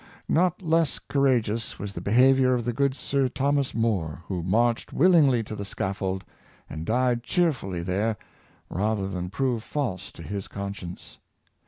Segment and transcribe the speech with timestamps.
[0.27, 5.43] Not less courageous was the behavior of the good Sir Thomas More, who marched willingly
[5.43, 6.23] to the scaf fold,
[6.67, 8.17] and died cheerfully there,
[8.67, 11.19] rather than prove false to his conscience.